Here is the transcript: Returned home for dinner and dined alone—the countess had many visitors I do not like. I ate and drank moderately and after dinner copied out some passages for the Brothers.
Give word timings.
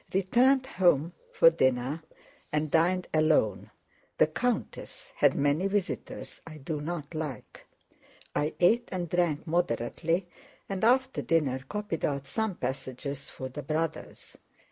Returned 0.15 0.65
home 0.65 1.13
for 1.31 1.51
dinner 1.51 2.01
and 2.51 2.71
dined 2.71 3.07
alone—the 3.13 4.25
countess 4.25 5.13
had 5.15 5.35
many 5.35 5.67
visitors 5.67 6.41
I 6.47 6.57
do 6.57 6.81
not 6.81 7.13
like. 7.13 7.67
I 8.35 8.55
ate 8.59 8.89
and 8.91 9.07
drank 9.07 9.45
moderately 9.45 10.27
and 10.67 10.83
after 10.83 11.21
dinner 11.21 11.59
copied 11.69 12.03
out 12.03 12.25
some 12.25 12.55
passages 12.55 13.29
for 13.29 13.47
the 13.49 13.61
Brothers. 13.61 14.37